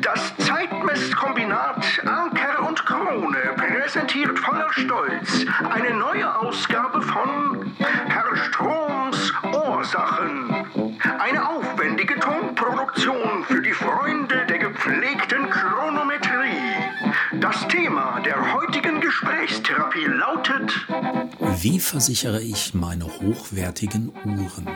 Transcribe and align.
Das 0.00 0.32
Zeitmesskombinat 0.38 1.84
Anker 2.04 2.68
und 2.68 2.84
Krone 2.84 3.54
präsentiert 3.56 4.38
voller 4.38 4.72
Stolz 4.72 5.44
eine 5.70 5.94
neue 5.94 6.36
Ausgabe 6.38 7.02
von 7.02 7.74
Herr 7.78 8.36
Stroms 8.36 9.32
Ursachen. 9.52 10.66
Eine 11.18 11.48
aufwendige 11.48 12.18
Tonproduktion 12.18 13.44
für 13.44 13.62
die 13.62 13.72
Freunde 13.72 14.46
der 14.46 14.58
gepflegten 14.58 15.48
Chronometrie. 15.50 17.40
Das 17.40 17.66
Thema 17.68 18.20
der 18.24 18.54
heutigen 18.54 19.00
Gesprächstherapie 19.00 20.06
lautet 20.06 20.86
Wie 21.60 21.80
versichere 21.80 22.40
ich 22.40 22.74
meine 22.74 23.04
hochwertigen 23.04 24.12
Uhren? 24.24 24.66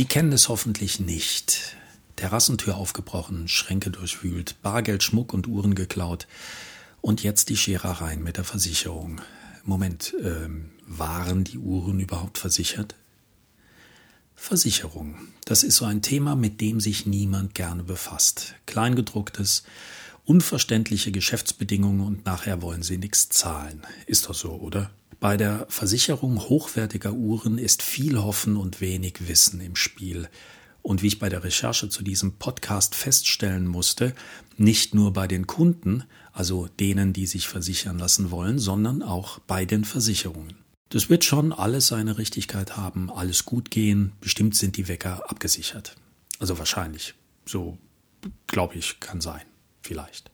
Sie 0.00 0.06
kennen 0.06 0.32
es 0.32 0.48
hoffentlich 0.48 0.98
nicht. 0.98 1.76
Terrassentür 2.16 2.78
aufgebrochen, 2.78 3.48
Schränke 3.48 3.90
durchwühlt, 3.90 4.56
Bargeld, 4.62 5.02
Schmuck 5.02 5.34
und 5.34 5.46
Uhren 5.46 5.74
geklaut. 5.74 6.26
Und 7.02 7.22
jetzt 7.22 7.50
die 7.50 7.56
Scherereien 7.58 8.22
mit 8.22 8.38
der 8.38 8.44
Versicherung. 8.44 9.20
Moment, 9.62 10.14
ähm, 10.24 10.70
waren 10.86 11.44
die 11.44 11.58
Uhren 11.58 12.00
überhaupt 12.00 12.38
versichert? 12.38 12.94
Versicherung. 14.34 15.16
Das 15.44 15.62
ist 15.62 15.76
so 15.76 15.84
ein 15.84 16.00
Thema, 16.00 16.34
mit 16.34 16.62
dem 16.62 16.80
sich 16.80 17.04
niemand 17.04 17.54
gerne 17.54 17.82
befasst. 17.82 18.54
Kleingedrucktes, 18.64 19.64
unverständliche 20.24 21.12
Geschäftsbedingungen 21.12 22.00
und 22.00 22.24
nachher 22.24 22.62
wollen 22.62 22.82
sie 22.82 22.98
nichts 22.98 23.28
zahlen. 23.28 23.82
Ist 24.06 24.28
doch 24.28 24.34
so, 24.34 24.52
oder? 24.52 24.90
Bei 25.20 25.36
der 25.36 25.66
Versicherung 25.68 26.40
hochwertiger 26.40 27.12
Uhren 27.12 27.58
ist 27.58 27.82
viel 27.82 28.18
Hoffen 28.18 28.56
und 28.56 28.80
wenig 28.80 29.28
Wissen 29.28 29.60
im 29.60 29.76
Spiel. 29.76 30.28
Und 30.82 31.02
wie 31.02 31.08
ich 31.08 31.18
bei 31.18 31.28
der 31.28 31.44
Recherche 31.44 31.90
zu 31.90 32.02
diesem 32.02 32.32
Podcast 32.38 32.94
feststellen 32.94 33.66
musste, 33.66 34.14
nicht 34.56 34.94
nur 34.94 35.12
bei 35.12 35.26
den 35.26 35.46
Kunden, 35.46 36.04
also 36.32 36.68
denen, 36.68 37.12
die 37.12 37.26
sich 37.26 37.48
versichern 37.48 37.98
lassen 37.98 38.30
wollen, 38.30 38.58
sondern 38.58 39.02
auch 39.02 39.40
bei 39.40 39.66
den 39.66 39.84
Versicherungen. 39.84 40.56
Das 40.88 41.10
wird 41.10 41.24
schon 41.24 41.52
alles 41.52 41.88
seine 41.88 42.18
Richtigkeit 42.18 42.76
haben, 42.76 43.10
alles 43.10 43.44
gut 43.44 43.70
gehen, 43.70 44.12
bestimmt 44.20 44.56
sind 44.56 44.76
die 44.76 44.88
Wecker 44.88 45.30
abgesichert. 45.30 45.96
Also 46.38 46.58
wahrscheinlich. 46.58 47.14
So, 47.44 47.78
glaube 48.46 48.76
ich, 48.76 49.00
kann 49.00 49.20
sein. 49.20 49.42
Vielleicht. 49.82 50.30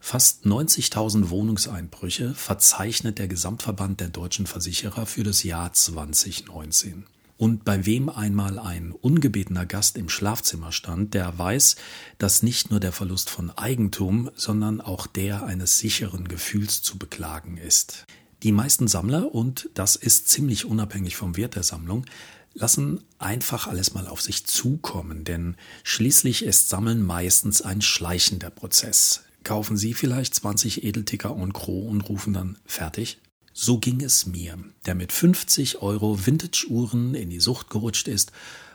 Fast 0.00 0.46
90.000 0.46 1.28
Wohnungseinbrüche 1.28 2.34
verzeichnet 2.34 3.18
der 3.18 3.28
Gesamtverband 3.28 4.00
der 4.00 4.08
deutschen 4.08 4.46
Versicherer 4.46 5.06
für 5.06 5.22
das 5.22 5.42
Jahr 5.42 5.72
2019. 5.72 7.04
Und 7.36 7.64
bei 7.64 7.86
wem 7.86 8.08
einmal 8.08 8.58
ein 8.58 8.92
ungebetener 8.92 9.64
Gast 9.64 9.96
im 9.96 10.08
Schlafzimmer 10.08 10.72
stand, 10.72 11.14
der 11.14 11.38
weiß, 11.38 11.76
dass 12.18 12.42
nicht 12.42 12.70
nur 12.70 12.80
der 12.80 12.90
Verlust 12.90 13.30
von 13.30 13.50
Eigentum, 13.50 14.30
sondern 14.34 14.80
auch 14.80 15.06
der 15.06 15.44
eines 15.44 15.78
sicheren 15.78 16.26
Gefühls 16.26 16.82
zu 16.82 16.98
beklagen 16.98 17.56
ist. 17.56 18.06
Die 18.42 18.52
meisten 18.52 18.88
Sammler, 18.88 19.34
und 19.34 19.68
das 19.74 19.94
ist 19.94 20.28
ziemlich 20.28 20.64
unabhängig 20.64 21.16
vom 21.16 21.36
Wert 21.36 21.54
der 21.54 21.64
Sammlung, 21.64 22.06
lassen 22.54 23.04
einfach 23.18 23.66
alles 23.66 23.94
mal 23.94 24.06
auf 24.06 24.20
sich 24.20 24.46
zukommen, 24.46 25.24
denn 25.24 25.56
schließlich 25.84 26.44
ist 26.44 26.68
Sammeln 26.68 27.02
meistens 27.02 27.62
ein 27.62 27.82
schleichender 27.82 28.50
Prozess 28.50 29.22
kaufen 29.48 29.78
Sie 29.78 29.94
vielleicht 29.94 30.34
20 30.34 30.84
Edelticker 30.84 31.34
en 31.34 31.54
gros 31.54 31.90
und 31.90 32.02
rufen 32.02 32.34
dann 32.34 32.58
fertig? 32.66 33.18
So 33.54 33.78
ging 33.78 34.02
es 34.02 34.26
mir, 34.26 34.58
der 34.84 34.94
mit 34.94 35.10
50 35.10 35.80
Euro 35.80 36.26
Vintage-Uhren 36.26 37.14
in 37.14 37.30
die 37.30 37.40
Sucht 37.40 37.70
gerutscht 37.70 38.08
ist 38.08 38.30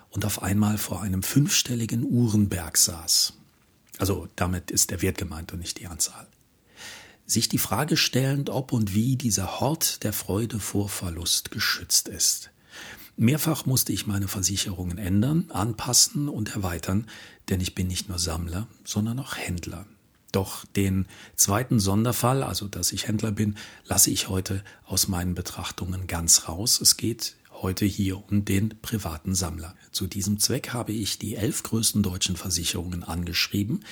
und 0.10 0.26
auf 0.26 0.42
einmal 0.42 0.80
vor 0.80 1.04
einem 1.04 1.22
fünfstelligen 1.22 2.04
Uhrenberg 2.04 2.78
saß. 2.78 3.34
Also 4.00 4.28
damit 4.36 4.72
ist 4.72 4.90
der 4.90 5.04
Wert 5.04 5.20
gemeint 5.20 5.54
und 5.54 5.60
nicht 5.60 5.80
die 5.80 5.86
Anzahl. 5.86 6.28
Sich 7.28 7.50
die 7.50 7.60
Frage 7.60 7.96
stellend, 7.96 8.50
ob 8.50 8.74
und 8.74 8.96
wie 8.96 9.16
dieser 9.16 9.60
Hort 9.60 10.04
der 10.04 10.12
Freude 10.12 10.60
vor 10.60 10.90
Verlust 10.90 11.52
geschützt 11.52 12.08
ist. 12.08 12.50
Mehrfach 13.16 13.66
musste 13.66 13.94
ich 13.94 14.08
meine 14.08 14.28
Versicherungen 14.28 14.98
ändern, 14.98 15.46
anpassen 15.50 16.30
und 16.30 16.56
erweitern, 16.56 17.08
denn 17.50 17.62
ich 17.62 17.76
bin 17.76 17.88
nicht 17.88 18.10
nur 18.10 18.18
Sammler, 18.18 18.68
sondern 18.84 19.20
auch 19.20 19.36
Händler. 19.36 19.86
Doch 20.32 20.66
den 20.66 21.06
zweiten 21.36 21.80
Sonderfall, 21.80 22.42
also 22.42 22.68
dass 22.68 22.92
ich 22.92 23.08
Händler 23.08 23.32
bin, 23.32 23.56
lasse 23.86 24.10
ich 24.10 24.30
heute 24.30 24.64
aus 24.86 25.08
meinen 25.08 25.36
Betrachtungen 25.36 26.08
ganz 26.08 26.48
raus. 26.48 26.82
Es 26.82 26.98
geht 26.98 27.36
heute 27.52 27.86
hier 27.86 28.18
um 28.30 28.46
den 28.46 28.74
privaten 28.82 29.36
Sammler. 29.36 29.76
Zu 29.92 30.08
diesem 30.08 30.40
Zweck 30.40 30.74
habe 30.74 30.92
ich 30.92 31.20
die 31.20 31.36
elf 31.36 31.62
größten 31.62 32.02
deutschen 32.02 32.36
Versicherungen 32.36 33.04
angeschrieben, 33.04 33.86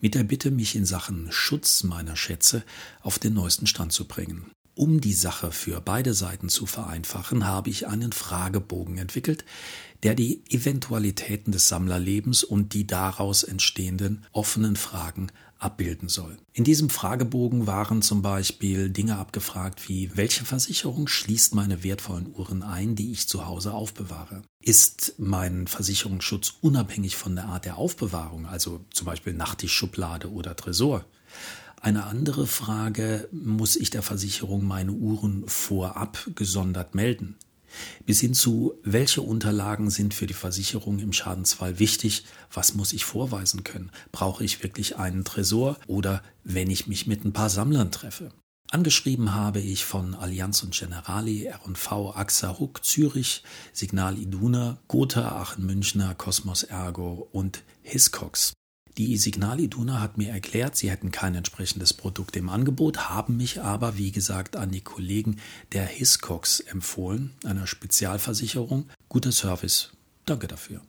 mit 0.00 0.16
der 0.16 0.24
Bitte, 0.24 0.50
mich 0.50 0.74
in 0.74 0.84
Sachen 0.84 1.30
Schutz 1.30 1.84
meiner 1.84 2.16
Schätze 2.16 2.64
auf 3.00 3.20
den 3.20 3.34
neuesten 3.34 3.68
Stand 3.68 3.92
zu 3.92 4.06
bringen. 4.06 4.50
Um 4.76 5.00
die 5.00 5.12
Sache 5.12 5.52
für 5.52 5.80
beide 5.80 6.14
Seiten 6.14 6.48
zu 6.48 6.66
vereinfachen, 6.66 7.46
habe 7.46 7.70
ich 7.70 7.86
einen 7.86 8.12
Fragebogen 8.12 8.98
entwickelt, 8.98 9.44
der 10.02 10.16
die 10.16 10.42
Eventualitäten 10.50 11.52
des 11.52 11.68
Sammlerlebens 11.68 12.42
und 12.42 12.74
die 12.74 12.86
daraus 12.86 13.44
entstehenden 13.44 14.26
offenen 14.32 14.74
Fragen 14.74 15.28
abbilden 15.58 16.08
soll. 16.08 16.36
In 16.52 16.64
diesem 16.64 16.90
Fragebogen 16.90 17.66
waren 17.66 18.02
zum 18.02 18.20
Beispiel 18.20 18.90
Dinge 18.90 19.16
abgefragt 19.16 19.88
wie, 19.88 20.10
welche 20.14 20.44
Versicherung 20.44 21.06
schließt 21.06 21.54
meine 21.54 21.82
wertvollen 21.84 22.34
Uhren 22.34 22.62
ein, 22.62 22.96
die 22.96 23.12
ich 23.12 23.28
zu 23.28 23.46
Hause 23.46 23.72
aufbewahre? 23.72 24.42
Ist 24.60 25.14
mein 25.18 25.68
Versicherungsschutz 25.68 26.54
unabhängig 26.60 27.16
von 27.16 27.36
der 27.36 27.46
Art 27.46 27.64
der 27.64 27.78
Aufbewahrung, 27.78 28.46
also 28.46 28.84
zum 28.92 29.06
Beispiel 29.06 29.32
Nachttischschublade 29.32 30.30
oder 30.30 30.56
Tresor? 30.56 31.06
Eine 31.84 32.04
andere 32.04 32.46
Frage, 32.46 33.28
muss 33.30 33.76
ich 33.76 33.90
der 33.90 34.00
Versicherung 34.00 34.64
meine 34.64 34.92
Uhren 34.92 35.46
vorab 35.46 36.30
gesondert 36.34 36.94
melden? 36.94 37.36
bis 38.06 38.20
hin 38.20 38.32
zu, 38.34 38.74
welche 38.84 39.20
Unterlagen 39.20 39.90
sind 39.90 40.14
für 40.14 40.28
die 40.28 40.32
Versicherung 40.32 41.00
im 41.00 41.12
Schadensfall 41.12 41.80
wichtig, 41.80 42.24
was 42.52 42.74
muss 42.74 42.92
ich 42.92 43.04
vorweisen 43.04 43.64
können, 43.64 43.90
brauche 44.12 44.44
ich 44.44 44.62
wirklich 44.62 44.96
einen 44.96 45.24
Tresor 45.24 45.76
oder 45.88 46.22
wenn 46.44 46.70
ich 46.70 46.86
mich 46.86 47.08
mit 47.08 47.24
ein 47.24 47.32
paar 47.32 47.50
Sammlern 47.50 47.90
treffe. 47.90 48.30
Angeschrieben 48.70 49.34
habe 49.34 49.60
ich 49.60 49.84
von 49.84 50.14
Allianz 50.14 50.62
und 50.62 50.72
Generali, 50.72 51.46
R&V, 51.46 52.14
AXA, 52.14 52.48
Ruck, 52.48 52.84
Zürich, 52.84 53.42
Signal 53.72 54.16
Iduna, 54.16 54.78
Gotha, 54.86 55.32
Aachen, 55.32 55.66
Münchner, 55.66 56.14
Cosmos 56.14 56.62
Ergo 56.62 57.28
und 57.32 57.64
Hiscox. 57.82 58.54
Die 58.96 59.16
Signal 59.16 59.58
Iduna 59.58 60.00
hat 60.00 60.18
mir 60.18 60.30
erklärt, 60.30 60.76
sie 60.76 60.88
hätten 60.88 61.10
kein 61.10 61.34
entsprechendes 61.34 61.92
Produkt 61.92 62.36
im 62.36 62.48
Angebot, 62.48 63.08
haben 63.08 63.36
mich 63.36 63.60
aber, 63.60 63.98
wie 63.98 64.12
gesagt, 64.12 64.54
an 64.54 64.70
die 64.70 64.82
Kollegen 64.82 65.40
der 65.72 65.84
Hiscox 65.84 66.60
empfohlen, 66.60 67.32
einer 67.42 67.66
Spezialversicherung. 67.66 68.88
Guter 69.08 69.32
Service. 69.32 69.90
Danke 70.26 70.46
dafür. 70.46 70.80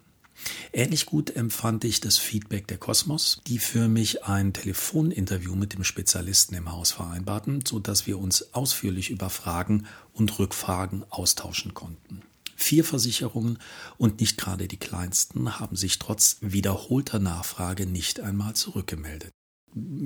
Ähnlich 0.72 1.08
gut 1.08 1.36
empfand 1.36 1.84
ich 1.84 2.00
das 2.00 2.20
Feedback 2.20 2.68
der 2.68 2.78
Kosmos, 2.78 3.42
die 3.48 3.58
für 3.58 3.88
mich 3.88 4.24
ein 4.26 4.54
Telefoninterview 4.54 5.56
mit 5.56 5.74
dem 5.74 5.84
Spezialisten 5.84 6.54
im 6.54 6.72
Haus 6.72 6.92
vereinbarten, 6.92 7.64
so 7.66 7.80
dass 7.80 8.06
wir 8.06 8.20
uns 8.20 8.54
ausführlich 8.54 9.10
über 9.10 9.32
Fragen 9.32 9.88
und 10.14 10.38
Rückfragen 10.38 11.06
austauschen 11.10 11.74
konnten. 11.74 12.22
Vier 12.56 12.84
Versicherungen 12.84 13.60
und 13.98 14.22
nicht 14.22 14.38
gerade 14.38 14.68
die 14.68 14.78
kleinsten 14.78 15.60
haben 15.60 15.76
sich 15.76 16.00
trotz 16.00 16.38
wiederholter 16.42 17.20
Nachfrage 17.20 17.86
nicht 17.86 18.22
einmal 18.22 18.56
zurückgemeldet. 18.56 19.32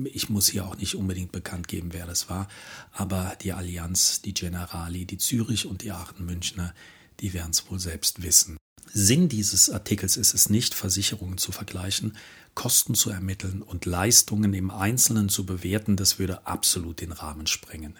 Ich 0.04 0.28
muss 0.28 0.48
hier 0.48 0.66
auch 0.66 0.76
nicht 0.76 0.96
unbedingt 0.96 1.30
bekannt 1.30 1.68
geben, 1.68 1.92
wer 1.92 2.06
das 2.06 2.28
war, 2.28 2.48
aber 2.92 3.36
die 3.40 3.52
Allianz, 3.52 4.20
die 4.20 4.34
Generali, 4.34 5.06
die 5.06 5.18
Zürich 5.18 5.66
und 5.66 5.82
die 5.82 5.92
Aachen 5.92 6.26
Münchner, 6.26 6.74
die 7.20 7.32
werden 7.34 7.52
es 7.52 7.70
wohl 7.70 7.78
selbst 7.78 8.22
wissen. 8.22 8.56
Sinn 8.92 9.28
dieses 9.28 9.70
Artikels 9.70 10.16
ist 10.16 10.34
es 10.34 10.50
nicht, 10.50 10.74
Versicherungen 10.74 11.38
zu 11.38 11.52
vergleichen, 11.52 12.16
Kosten 12.54 12.96
zu 12.96 13.10
ermitteln 13.10 13.62
und 13.62 13.86
Leistungen 13.86 14.52
im 14.54 14.72
Einzelnen 14.72 15.28
zu 15.28 15.46
bewerten, 15.46 15.96
das 15.96 16.18
würde 16.18 16.48
absolut 16.48 17.00
den 17.00 17.12
Rahmen 17.12 17.46
sprengen. 17.46 17.96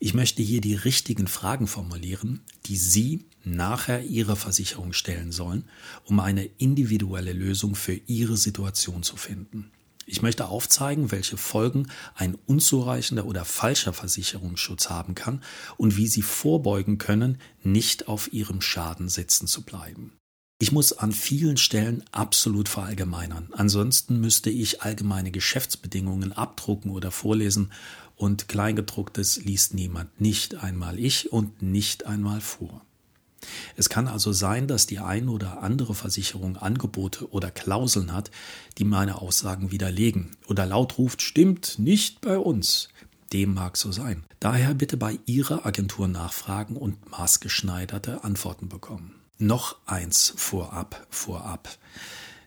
Ich 0.00 0.14
möchte 0.14 0.42
hier 0.42 0.60
die 0.60 0.74
richtigen 0.74 1.26
Fragen 1.26 1.66
formulieren, 1.66 2.40
die 2.66 2.76
Sie 2.76 3.26
nachher 3.44 4.02
Ihrer 4.02 4.36
Versicherung 4.36 4.92
stellen 4.92 5.32
sollen, 5.32 5.64
um 6.04 6.20
eine 6.20 6.44
individuelle 6.44 7.32
Lösung 7.32 7.74
für 7.74 7.94
Ihre 7.94 8.36
Situation 8.36 9.02
zu 9.02 9.16
finden. 9.16 9.70
Ich 10.06 10.22
möchte 10.22 10.48
aufzeigen, 10.48 11.10
welche 11.10 11.36
Folgen 11.36 11.88
ein 12.14 12.36
unzureichender 12.46 13.24
oder 13.24 13.44
falscher 13.44 13.92
Versicherungsschutz 13.92 14.90
haben 14.90 15.14
kann 15.14 15.42
und 15.76 15.96
wie 15.96 16.06
Sie 16.06 16.22
vorbeugen 16.22 16.98
können, 16.98 17.38
nicht 17.62 18.08
auf 18.08 18.32
Ihrem 18.32 18.60
Schaden 18.60 19.08
sitzen 19.08 19.46
zu 19.46 19.62
bleiben. 19.62 20.12
Ich 20.60 20.72
muss 20.72 20.92
an 20.92 21.12
vielen 21.12 21.56
Stellen 21.56 22.04
absolut 22.12 22.68
verallgemeinern. 22.68 23.48
Ansonsten 23.52 24.20
müsste 24.20 24.50
ich 24.50 24.82
allgemeine 24.82 25.30
Geschäftsbedingungen 25.30 26.32
abdrucken 26.32 26.92
oder 26.92 27.10
vorlesen 27.10 27.72
und 28.16 28.48
Kleingedrucktes 28.48 29.44
liest 29.44 29.74
niemand, 29.74 30.20
nicht 30.20 30.56
einmal 30.56 30.98
ich 30.98 31.32
und 31.32 31.62
nicht 31.62 32.06
einmal 32.06 32.40
vor. 32.40 32.82
Es 33.76 33.88
kann 33.88 34.08
also 34.08 34.32
sein, 34.32 34.68
dass 34.68 34.86
die 34.86 34.98
eine 34.98 35.30
oder 35.30 35.62
andere 35.62 35.94
Versicherung 35.94 36.56
Angebote 36.56 37.30
oder 37.30 37.50
Klauseln 37.50 38.12
hat, 38.12 38.30
die 38.78 38.84
meine 38.84 39.20
Aussagen 39.20 39.70
widerlegen 39.70 40.36
oder 40.46 40.66
laut 40.66 40.98
ruft, 40.98 41.22
stimmt 41.22 41.78
nicht 41.78 42.20
bei 42.20 42.38
uns. 42.38 42.88
Dem 43.32 43.54
mag 43.54 43.76
so 43.76 43.90
sein. 43.90 44.24
Daher 44.40 44.74
bitte 44.74 44.96
bei 44.96 45.18
Ihrer 45.26 45.66
Agentur 45.66 46.08
nachfragen 46.08 46.76
und 46.76 47.10
maßgeschneiderte 47.10 48.22
Antworten 48.22 48.68
bekommen. 48.68 49.14
Noch 49.38 49.76
eins 49.86 50.32
vorab, 50.36 51.06
vorab. 51.10 51.68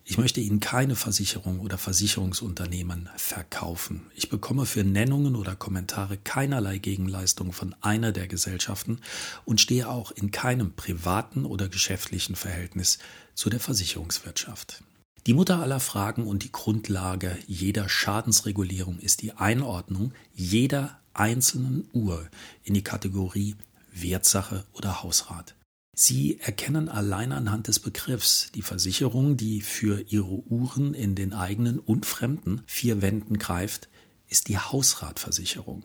Ich 0.10 0.18
möchte 0.18 0.40
Ihnen 0.40 0.62
keine 0.62 0.96
Versicherung 0.96 1.60
oder 1.60 1.78
Versicherungsunternehmen 1.78 3.10
verkaufen. 3.18 4.10
Ich 4.16 4.30
bekomme 4.30 4.66
für 4.66 4.86
Nennungen 4.86 5.36
oder 5.36 5.58
Kommentare 5.58 6.16
keinerlei 6.16 6.78
Gegenleistung 6.78 7.52
von 7.52 7.76
einer 7.82 8.14
der 8.14 8.30
Gesellschaften 8.30 9.02
und 9.44 9.60
stehe 9.60 9.90
auch 9.90 10.12
in 10.12 10.32
keinem 10.32 10.72
privaten 10.72 11.44
oder 11.44 11.68
geschäftlichen 11.68 12.38
Verhältnis 12.38 13.00
zu 13.36 13.50
der 13.50 13.60
Versicherungswirtschaft. 13.60 14.82
Die 15.26 15.34
Mutter 15.34 15.60
aller 15.60 15.82
Fragen 15.82 16.26
und 16.26 16.46
die 16.46 16.54
Grundlage 16.54 17.38
jeder 17.46 17.90
Schadensregulierung 17.90 19.00
ist 19.00 19.22
die 19.22 19.34
Einordnung 19.34 20.14
jeder 20.34 21.02
einzelnen 21.14 21.90
Uhr 21.92 22.30
in 22.64 22.76
die 22.76 22.84
Kategorie 22.84 23.56
Wertsache 23.92 24.64
oder 24.72 25.04
Hausrat. 25.04 25.57
Sie 26.00 26.40
erkennen 26.40 26.90
allein 26.90 27.32
anhand 27.32 27.68
des 27.68 27.80
Begriffs 27.80 28.52
die 28.54 28.62
Versicherung, 28.62 29.36
die 29.36 29.62
für 29.62 30.00
Ihre 30.02 30.28
Uhren 30.28 30.94
in 30.94 31.16
den 31.16 31.34
eigenen 31.34 31.80
und 31.80 32.06
fremden 32.06 32.62
vier 32.68 33.02
Wänden 33.02 33.40
greift, 33.40 33.90
ist 34.28 34.48
die 34.48 34.60
Hausratversicherung. 34.60 35.84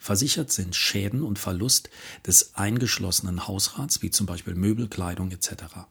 Versichert 0.00 0.50
sind 0.50 0.74
Schäden 0.74 1.22
und 1.22 1.38
Verlust 1.38 1.88
des 2.26 2.56
eingeschlossenen 2.56 3.46
Hausrats, 3.46 4.02
wie 4.02 4.10
zum 4.10 4.26
Beispiel 4.26 4.56
Möbel, 4.56 4.88
Kleidung 4.88 5.30
etc. 5.30 5.86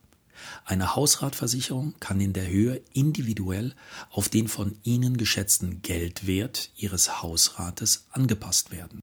Eine 0.65 0.97
Hausratversicherung 0.97 1.95
kann 2.01 2.19
in 2.19 2.33
der 2.33 2.49
Höhe 2.49 2.81
individuell 2.91 3.75
auf 4.09 4.27
den 4.27 4.49
von 4.49 4.77
Ihnen 4.83 5.15
geschätzten 5.15 5.81
Geldwert 5.81 6.69
Ihres 6.75 7.21
Hausrates 7.21 8.07
angepasst 8.11 8.71
werden. 8.71 8.99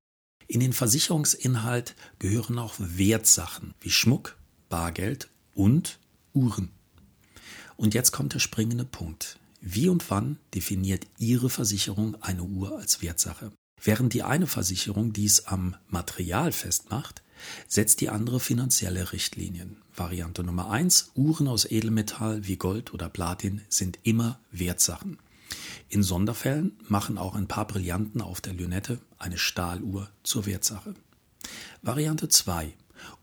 In 0.46 0.60
den 0.60 0.72
Versicherungsinhalt 0.72 1.94
gehören 2.18 2.58
auch 2.58 2.74
Wertsachen 2.78 3.74
wie 3.80 3.90
Schmuck, 3.90 4.36
Bargeld 4.68 5.28
und 5.54 5.98
Uhren. 6.32 6.70
Und 7.76 7.94
jetzt 7.94 8.12
kommt 8.12 8.34
der 8.34 8.40
springende 8.40 8.84
Punkt. 8.84 9.38
Wie 9.60 9.88
und 9.88 10.10
wann 10.10 10.38
definiert 10.54 11.06
Ihre 11.18 11.48
Versicherung 11.48 12.20
eine 12.22 12.42
Uhr 12.42 12.78
als 12.78 13.00
Wertsache? 13.02 13.50
Während 13.82 14.12
die 14.12 14.22
eine 14.22 14.46
Versicherung 14.46 15.12
dies 15.12 15.46
am 15.46 15.76
Material 15.88 16.52
festmacht, 16.52 17.22
setzt 17.66 18.00
die 18.00 18.08
andere 18.08 18.40
finanzielle 18.40 19.12
Richtlinien. 19.12 19.78
Variante 19.94 20.44
Nummer 20.44 20.70
eins: 20.70 21.10
Uhren 21.14 21.48
aus 21.48 21.64
Edelmetall 21.70 22.46
wie 22.46 22.56
Gold 22.56 22.92
oder 22.94 23.08
Platin 23.08 23.62
sind 23.68 23.98
immer 24.02 24.40
Wertsachen. 24.50 25.18
In 25.94 26.02
Sonderfällen 26.02 26.76
machen 26.88 27.18
auch 27.18 27.36
ein 27.36 27.46
paar 27.46 27.68
Brillanten 27.68 28.20
auf 28.20 28.40
der 28.40 28.52
Lünette 28.52 28.98
eine 29.16 29.38
Stahluhr 29.38 30.10
zur 30.24 30.44
Wertsache. 30.44 30.92
Variante 31.82 32.28
2. 32.28 32.74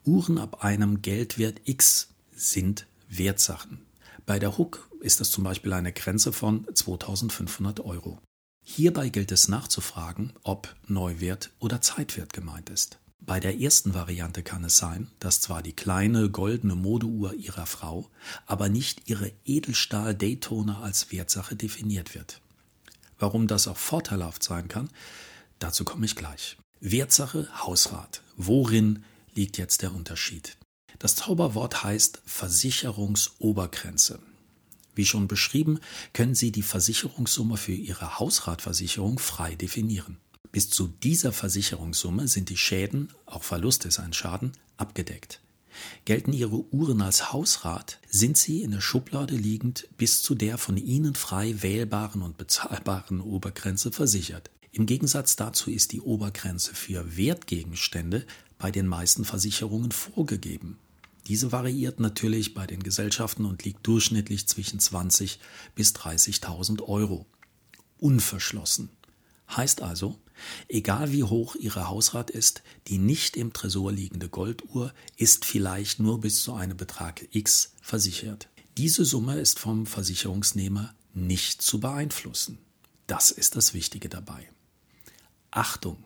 Uhren 0.05 0.37
ab 0.37 0.63
einem 0.63 1.01
Geldwert 1.01 1.59
X 1.65 2.13
sind 2.33 2.87
Wertsachen. 3.09 3.81
Bei 4.25 4.39
der 4.39 4.57
Hook 4.57 4.89
ist 5.01 5.19
das 5.19 5.31
zum 5.31 5.43
Beispiel 5.43 5.73
eine 5.73 5.91
Grenze 5.91 6.31
von 6.31 6.65
2500 6.73 7.81
Euro. 7.81 8.19
Hierbei 8.63 9.09
gilt 9.09 9.33
es 9.33 9.49
nachzufragen, 9.49 10.31
ob 10.43 10.73
Neuwert 10.87 11.51
oder 11.59 11.81
Zeitwert 11.81 12.31
gemeint 12.31 12.69
ist. 12.69 12.99
Bei 13.19 13.41
der 13.41 13.59
ersten 13.59 13.93
Variante 13.93 14.43
kann 14.43 14.63
es 14.63 14.77
sein, 14.77 15.09
dass 15.19 15.41
zwar 15.41 15.61
die 15.61 15.75
kleine 15.75 16.29
goldene 16.29 16.75
Modeuhr 16.75 17.33
ihrer 17.33 17.65
Frau, 17.65 18.09
aber 18.45 18.69
nicht 18.69 19.09
ihre 19.09 19.33
Edelstahl 19.43 20.15
Daytona 20.15 20.79
als 20.79 21.11
Wertsache 21.11 21.57
definiert 21.57 22.15
wird. 22.15 22.39
Warum 23.21 23.47
das 23.47 23.67
auch 23.67 23.77
vorteilhaft 23.77 24.41
sein 24.41 24.67
kann, 24.67 24.89
dazu 25.59 25.85
komme 25.85 26.07
ich 26.07 26.15
gleich. 26.15 26.57
Wertsache 26.79 27.47
Hausrat. 27.63 28.23
Worin 28.35 29.03
liegt 29.35 29.59
jetzt 29.59 29.83
der 29.83 29.93
Unterschied? 29.93 30.57
Das 30.97 31.15
Zauberwort 31.15 31.83
heißt 31.83 32.23
Versicherungsobergrenze. 32.25 34.17
Wie 34.95 35.05
schon 35.05 35.27
beschrieben, 35.27 35.79
können 36.13 36.33
Sie 36.33 36.51
die 36.51 36.63
Versicherungssumme 36.63 37.57
für 37.57 37.73
Ihre 37.73 38.17
Hausratversicherung 38.17 39.19
frei 39.19 39.53
definieren. 39.53 40.17
Bis 40.51 40.71
zu 40.71 40.87
dieser 40.87 41.31
Versicherungssumme 41.31 42.27
sind 42.27 42.49
die 42.49 42.57
Schäden, 42.57 43.13
auch 43.27 43.43
Verlust 43.43 43.85
ist 43.85 43.99
ein 43.99 44.13
Schaden, 44.13 44.53
abgedeckt. 44.77 45.40
Gelten 46.05 46.33
Ihre 46.33 46.63
Uhren 46.73 47.01
als 47.01 47.31
Hausrat, 47.31 47.99
sind 48.09 48.37
sie 48.37 48.61
in 48.61 48.71
der 48.71 48.81
Schublade 48.81 49.35
liegend 49.35 49.87
bis 49.97 50.21
zu 50.23 50.35
der 50.35 50.57
von 50.57 50.77
Ihnen 50.77 51.15
frei 51.15 51.61
wählbaren 51.61 52.21
und 52.21 52.37
bezahlbaren 52.37 53.21
Obergrenze 53.21 53.91
versichert. 53.91 54.49
Im 54.71 54.85
Gegensatz 54.85 55.35
dazu 55.35 55.69
ist 55.69 55.91
die 55.91 56.01
Obergrenze 56.01 56.73
für 56.73 57.17
Wertgegenstände 57.17 58.25
bei 58.57 58.71
den 58.71 58.87
meisten 58.87 59.25
Versicherungen 59.25 59.91
vorgegeben. 59.91 60.77
Diese 61.27 61.51
variiert 61.51 61.99
natürlich 61.99 62.53
bei 62.53 62.65
den 62.65 62.81
Gesellschaften 62.81 63.45
und 63.45 63.63
liegt 63.63 63.85
durchschnittlich 63.85 64.47
zwischen 64.47 64.79
20 64.79 65.39
bis 65.75 65.93
30.000 65.95 66.81
Euro. 66.83 67.25
Unverschlossen. 67.99 68.89
Heißt 69.55 69.81
also, 69.81 70.17
egal 70.69 71.11
wie 71.11 71.23
hoch 71.23 71.55
Ihre 71.55 71.89
Hausrat 71.89 72.29
ist, 72.29 72.63
die 72.87 72.97
nicht 72.97 73.35
im 73.35 73.51
Tresor 73.53 73.91
liegende 73.91 74.29
Golduhr 74.29 74.93
ist 75.17 75.45
vielleicht 75.45 75.99
nur 75.99 76.21
bis 76.21 76.41
zu 76.43 76.53
einem 76.53 76.77
Betrag 76.77 77.27
X 77.31 77.73
versichert. 77.81 78.47
Diese 78.77 79.03
Summe 79.03 79.39
ist 79.39 79.59
vom 79.59 79.85
Versicherungsnehmer 79.85 80.95
nicht 81.13 81.61
zu 81.61 81.81
beeinflussen. 81.81 82.59
Das 83.07 83.31
ist 83.31 83.57
das 83.57 83.73
Wichtige 83.73 84.07
dabei. 84.07 84.49
Achtung! 85.51 85.97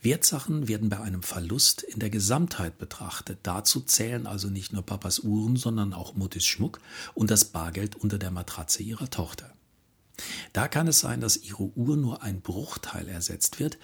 Wertsachen 0.00 0.68
werden 0.68 0.88
bei 0.88 1.00
einem 1.00 1.22
Verlust 1.22 1.82
in 1.82 1.98
der 1.98 2.08
Gesamtheit 2.08 2.78
betrachtet. 2.78 3.40
Dazu 3.42 3.80
zählen 3.80 4.26
also 4.26 4.48
nicht 4.48 4.72
nur 4.72 4.82
Papas 4.82 5.18
Uhren, 5.18 5.56
sondern 5.56 5.92
auch 5.92 6.14
Muttis 6.14 6.46
Schmuck 6.46 6.80
und 7.14 7.30
das 7.30 7.46
Bargeld 7.46 7.96
unter 7.96 8.18
der 8.18 8.30
Matratze 8.30 8.82
ihrer 8.82 9.10
Tochter. 9.10 9.52
Da 10.52 10.68
kann 10.68 10.88
es 10.88 11.00
sein, 11.00 11.20
dass 11.20 11.36
Ihre 11.36 11.64
Uhr 11.76 11.96
nur 11.96 12.22
ein 12.22 12.40
Bruchteil 12.40 13.08
ersetzt 13.08 13.60
wird, 13.60 13.78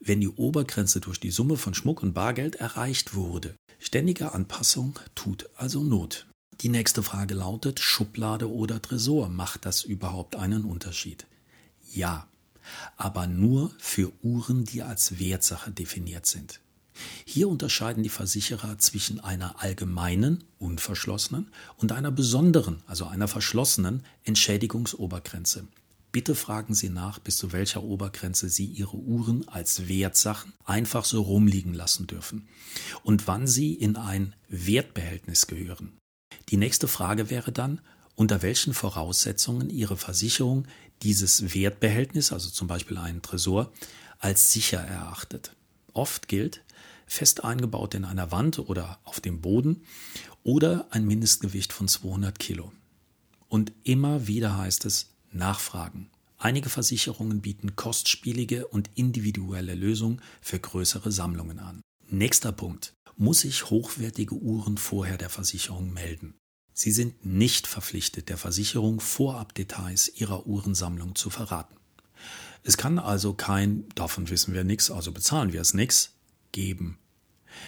wenn 0.00 0.20
die 0.20 0.28
Obergrenze 0.28 1.00
durch 1.00 1.20
die 1.20 1.30
Summe 1.30 1.56
von 1.56 1.74
Schmuck 1.74 2.02
und 2.02 2.14
Bargeld 2.14 2.56
erreicht 2.56 3.14
wurde. 3.14 3.54
Ständige 3.78 4.32
Anpassung 4.32 4.98
tut 5.14 5.48
also 5.56 5.82
Not. 5.82 6.26
Die 6.60 6.68
nächste 6.68 7.02
Frage 7.02 7.34
lautet, 7.34 7.80
Schublade 7.80 8.50
oder 8.50 8.82
Tresor, 8.82 9.28
macht 9.28 9.64
das 9.64 9.82
überhaupt 9.82 10.36
einen 10.36 10.64
Unterschied? 10.64 11.26
Ja, 11.92 12.28
aber 12.96 13.26
nur 13.26 13.72
für 13.78 14.12
Uhren, 14.22 14.64
die 14.64 14.82
als 14.82 15.18
Wertsache 15.18 15.70
definiert 15.70 16.26
sind. 16.26 16.60
Hier 17.24 17.48
unterscheiden 17.48 18.02
die 18.02 18.10
Versicherer 18.10 18.78
zwischen 18.78 19.20
einer 19.20 19.62
allgemeinen, 19.62 20.44
unverschlossenen 20.58 21.48
und 21.78 21.92
einer 21.92 22.10
besonderen, 22.10 22.82
also 22.86 23.06
einer 23.06 23.28
verschlossenen 23.28 24.02
Entschädigungsobergrenze. 24.24 25.66
Bitte 26.12 26.34
fragen 26.34 26.74
Sie 26.74 26.88
nach, 26.88 27.20
bis 27.20 27.36
zu 27.36 27.52
welcher 27.52 27.84
Obergrenze 27.84 28.48
Sie 28.48 28.66
Ihre 28.66 28.96
Uhren 28.96 29.46
als 29.48 29.88
Wertsachen 29.88 30.52
einfach 30.64 31.04
so 31.04 31.22
rumliegen 31.22 31.72
lassen 31.72 32.08
dürfen 32.08 32.48
und 33.04 33.28
wann 33.28 33.46
sie 33.46 33.74
in 33.74 33.96
ein 33.96 34.34
Wertbehältnis 34.48 35.46
gehören. 35.46 35.92
Die 36.48 36.56
nächste 36.56 36.88
Frage 36.88 37.30
wäre 37.30 37.52
dann, 37.52 37.80
unter 38.16 38.42
welchen 38.42 38.74
Voraussetzungen 38.74 39.70
Ihre 39.70 39.96
Versicherung 39.96 40.66
dieses 41.02 41.54
Wertbehältnis, 41.54 42.32
also 42.32 42.50
zum 42.50 42.66
Beispiel 42.66 42.98
einen 42.98 43.22
Tresor, 43.22 43.72
als 44.18 44.52
sicher 44.52 44.80
erachtet. 44.80 45.54
Oft 45.92 46.26
gilt, 46.26 46.62
fest 47.06 47.44
eingebaut 47.44 47.94
in 47.94 48.04
einer 48.04 48.32
Wand 48.32 48.58
oder 48.58 48.98
auf 49.04 49.20
dem 49.20 49.40
Boden 49.40 49.84
oder 50.42 50.88
ein 50.90 51.06
Mindestgewicht 51.06 51.72
von 51.72 51.88
200 51.88 52.38
Kilo. 52.38 52.72
Und 53.48 53.72
immer 53.84 54.26
wieder 54.26 54.58
heißt 54.58 54.84
es, 54.84 55.10
Nachfragen. 55.32 56.10
Einige 56.38 56.70
Versicherungen 56.70 57.40
bieten 57.40 57.76
kostspielige 57.76 58.66
und 58.66 58.90
individuelle 58.94 59.74
Lösungen 59.74 60.22
für 60.40 60.58
größere 60.58 61.12
Sammlungen 61.12 61.58
an. 61.58 61.82
Nächster 62.08 62.52
Punkt. 62.52 62.94
Muss 63.16 63.44
ich 63.44 63.68
hochwertige 63.68 64.34
Uhren 64.34 64.78
vorher 64.78 65.18
der 65.18 65.28
Versicherung 65.28 65.92
melden? 65.92 66.34
Sie 66.72 66.92
sind 66.92 67.26
nicht 67.26 67.66
verpflichtet, 67.66 68.30
der 68.30 68.38
Versicherung 68.38 69.00
vorab 69.00 69.54
Details 69.54 70.08
ihrer 70.08 70.46
Uhrensammlung 70.46 71.14
zu 71.14 71.28
verraten. 71.28 71.76
Es 72.62 72.78
kann 72.78 72.98
also 72.98 73.34
kein, 73.34 73.88
davon 73.94 74.30
wissen 74.30 74.54
wir 74.54 74.64
nichts, 74.64 74.90
also 74.90 75.12
bezahlen 75.12 75.52
wir 75.52 75.60
es 75.60 75.74
nichts, 75.74 76.14
geben. 76.52 76.98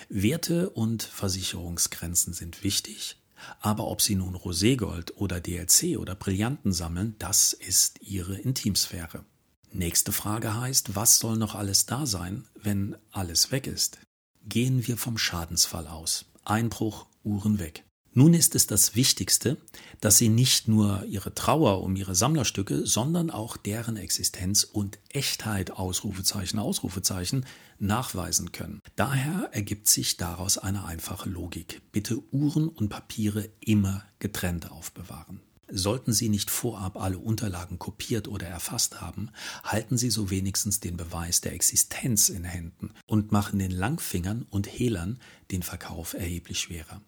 Werte 0.08 0.70
und 0.70 1.02
Versicherungsgrenzen 1.02 2.32
sind 2.32 2.62
wichtig, 2.62 3.18
aber 3.60 3.88
ob 3.88 4.02
Sie 4.02 4.14
nun 4.14 4.34
Roségold 4.34 5.16
oder 5.16 5.40
DLC 5.40 5.98
oder 5.98 6.14
Brillanten 6.14 6.72
sammeln, 6.72 7.16
das 7.18 7.52
ist 7.52 8.00
Ihre 8.02 8.36
Intimsphäre. 8.38 9.24
Nächste 9.72 10.12
Frage 10.12 10.60
heißt, 10.60 10.96
was 10.96 11.18
soll 11.18 11.36
noch 11.36 11.54
alles 11.54 11.86
da 11.86 12.04
sein, 12.06 12.44
wenn 12.54 12.96
alles 13.10 13.52
weg 13.52 13.66
ist? 13.66 13.98
Gehen 14.44 14.86
wir 14.86 14.98
vom 14.98 15.16
Schadensfall 15.16 15.86
aus. 15.86 16.26
Einbruch, 16.44 17.06
Uhren 17.24 17.58
weg. 17.58 17.84
Nun 18.14 18.34
ist 18.34 18.54
es 18.54 18.66
das 18.66 18.94
Wichtigste, 18.94 19.56
dass 20.00 20.18
Sie 20.18 20.28
nicht 20.28 20.68
nur 20.68 21.04
Ihre 21.04 21.34
Trauer 21.34 21.82
um 21.82 21.96
Ihre 21.96 22.14
Sammlerstücke, 22.14 22.86
sondern 22.86 23.30
auch 23.30 23.56
deren 23.56 23.96
Existenz 23.96 24.64
und 24.64 24.98
Echtheit 25.08 25.70
Ausrufezeichen 25.70 26.58
Ausrufezeichen 26.58 27.46
nachweisen 27.78 28.52
können. 28.52 28.82
Daher 28.96 29.48
ergibt 29.52 29.88
sich 29.88 30.18
daraus 30.18 30.58
eine 30.58 30.84
einfache 30.84 31.30
Logik. 31.30 31.80
Bitte 31.90 32.22
Uhren 32.32 32.68
und 32.68 32.90
Papiere 32.90 33.48
immer 33.60 34.04
getrennt 34.18 34.70
aufbewahren. 34.70 35.40
Sollten 35.74 36.12
Sie 36.12 36.28
nicht 36.28 36.50
vorab 36.50 36.98
alle 36.98 37.18
Unterlagen 37.18 37.78
kopiert 37.78 38.28
oder 38.28 38.46
erfasst 38.46 39.00
haben, 39.00 39.30
halten 39.64 39.96
Sie 39.96 40.10
so 40.10 40.28
wenigstens 40.28 40.80
den 40.80 40.98
Beweis 40.98 41.40
der 41.40 41.54
Existenz 41.54 42.28
in 42.28 42.44
Händen 42.44 42.90
und 43.06 43.32
machen 43.32 43.58
den 43.58 43.70
Langfingern 43.70 44.42
und 44.50 44.66
Hehlern 44.66 45.18
den 45.50 45.62
Verkauf 45.62 46.12
erheblich 46.12 46.60
schwerer. 46.60 47.00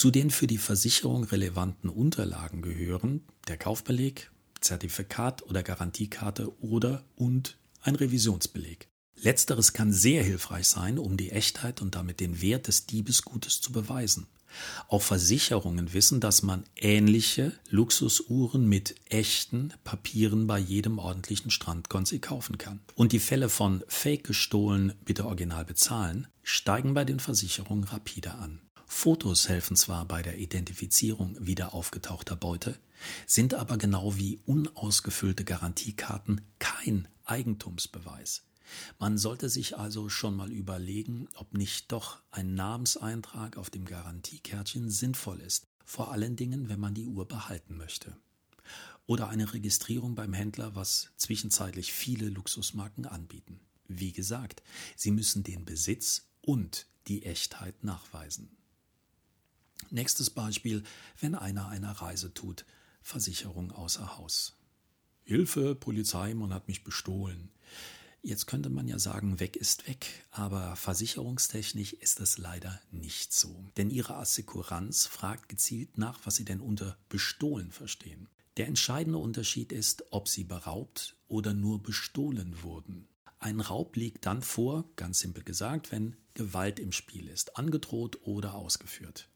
Zu 0.00 0.10
den 0.10 0.30
für 0.30 0.46
die 0.46 0.56
Versicherung 0.56 1.24
relevanten 1.24 1.90
Unterlagen 1.90 2.62
gehören 2.62 3.20
der 3.48 3.58
Kaufbeleg, 3.58 4.30
Zertifikat 4.62 5.42
oder 5.42 5.62
Garantiekarte 5.62 6.58
oder 6.62 7.04
und 7.16 7.58
ein 7.82 7.96
Revisionsbeleg. 7.96 8.88
Letzteres 9.16 9.74
kann 9.74 9.92
sehr 9.92 10.24
hilfreich 10.24 10.68
sein, 10.68 10.98
um 10.98 11.18
die 11.18 11.32
Echtheit 11.32 11.82
und 11.82 11.96
damit 11.96 12.20
den 12.20 12.40
Wert 12.40 12.68
des 12.68 12.86
Diebesgutes 12.86 13.60
zu 13.60 13.72
beweisen. 13.72 14.26
Auch 14.88 15.02
Versicherungen 15.02 15.92
wissen, 15.92 16.18
dass 16.18 16.42
man 16.42 16.64
ähnliche 16.76 17.52
Luxusuhren 17.68 18.66
mit 18.66 18.94
echten 19.04 19.74
Papieren 19.84 20.46
bei 20.46 20.58
jedem 20.58 20.98
ordentlichen 20.98 21.50
Strandkonzi 21.50 22.20
kaufen 22.20 22.56
kann. 22.56 22.80
Und 22.94 23.12
die 23.12 23.18
Fälle 23.18 23.50
von 23.50 23.84
Fake 23.86 24.24
gestohlen, 24.24 24.94
bitte 25.04 25.26
original 25.26 25.66
bezahlen, 25.66 26.26
steigen 26.42 26.94
bei 26.94 27.04
den 27.04 27.20
Versicherungen 27.20 27.84
rapide 27.84 28.32
an. 28.36 28.62
Fotos 28.92 29.48
helfen 29.48 29.76
zwar 29.76 30.04
bei 30.04 30.20
der 30.20 30.38
Identifizierung 30.38 31.34
wieder 31.38 31.72
aufgetauchter 31.72 32.36
Beute, 32.36 32.76
sind 33.24 33.54
aber 33.54 33.78
genau 33.78 34.16
wie 34.16 34.40
unausgefüllte 34.44 35.44
Garantiekarten 35.44 36.42
kein 36.58 37.08
Eigentumsbeweis. 37.24 38.42
Man 38.98 39.16
sollte 39.16 39.48
sich 39.48 39.78
also 39.78 40.08
schon 40.10 40.34
mal 40.36 40.52
überlegen, 40.52 41.28
ob 41.34 41.54
nicht 41.54 41.92
doch 41.92 42.20
ein 42.30 42.54
Namenseintrag 42.54 43.56
auf 43.56 43.70
dem 43.70 43.86
Garantiekärtchen 43.86 44.90
sinnvoll 44.90 45.40
ist, 45.40 45.68
vor 45.84 46.10
allen 46.10 46.36
Dingen, 46.36 46.68
wenn 46.68 46.80
man 46.80 46.92
die 46.92 47.06
Uhr 47.06 47.26
behalten 47.26 47.76
möchte. 47.76 48.16
Oder 49.06 49.28
eine 49.28 49.54
Registrierung 49.54 50.14
beim 50.14 50.34
Händler, 50.34 50.74
was 50.74 51.10
zwischenzeitlich 51.16 51.92
viele 51.92 52.28
Luxusmarken 52.28 53.06
anbieten. 53.06 53.60
Wie 53.86 54.12
gesagt, 54.12 54.62
Sie 54.96 55.12
müssen 55.12 55.42
den 55.42 55.64
Besitz 55.64 56.28
und 56.42 56.86
die 57.06 57.24
Echtheit 57.24 57.82
nachweisen. 57.82 58.59
Nächstes 59.88 60.30
Beispiel, 60.30 60.82
wenn 61.20 61.34
einer 61.34 61.68
eine 61.68 62.00
Reise 62.00 62.34
tut, 62.34 62.64
Versicherung 63.02 63.72
außer 63.72 64.18
Haus. 64.18 64.56
Hilfe, 65.24 65.74
Polizei, 65.74 66.34
man 66.34 66.52
hat 66.52 66.68
mich 66.68 66.84
bestohlen. 66.84 67.50
Jetzt 68.22 68.46
könnte 68.46 68.68
man 68.68 68.86
ja 68.86 68.98
sagen, 68.98 69.40
weg 69.40 69.56
ist 69.56 69.88
weg, 69.88 70.06
aber 70.30 70.76
versicherungstechnisch 70.76 71.94
ist 71.94 72.20
es 72.20 72.36
leider 72.36 72.78
nicht 72.90 73.32
so. 73.32 73.64
Denn 73.78 73.88
Ihre 73.90 74.16
Assekuranz 74.16 75.06
fragt 75.06 75.48
gezielt 75.48 75.96
nach, 75.96 76.20
was 76.24 76.36
Sie 76.36 76.44
denn 76.44 76.60
unter 76.60 76.98
bestohlen 77.08 77.70
verstehen. 77.72 78.28
Der 78.58 78.66
entscheidende 78.66 79.18
Unterschied 79.18 79.72
ist, 79.72 80.04
ob 80.10 80.28
Sie 80.28 80.44
beraubt 80.44 81.16
oder 81.28 81.54
nur 81.54 81.82
bestohlen 81.82 82.62
wurden. 82.62 83.08
Ein 83.38 83.60
Raub 83.60 83.96
liegt 83.96 84.26
dann 84.26 84.42
vor, 84.42 84.84
ganz 84.96 85.20
simpel 85.20 85.42
gesagt, 85.42 85.90
wenn 85.90 86.14
Gewalt 86.34 86.78
im 86.78 86.92
Spiel 86.92 87.26
ist, 87.26 87.56
angedroht 87.56 88.18
oder 88.22 88.54
ausgeführt. 88.54 89.30